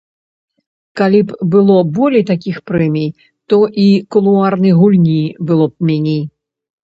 Калі 1.01 1.17
б 1.31 1.49
было 1.55 1.75
болей 1.97 2.23
такіх 2.31 2.57
прэмій, 2.69 3.09
то 3.53 3.59
і 3.85 3.85
кулуарнай 4.17 4.73
гульні 4.81 5.19
было 5.53 5.65
б 5.75 5.91
меней. 5.93 6.19